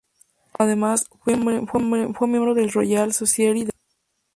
[0.57, 3.79] Además, fue miembro de la Royal Society de Londres.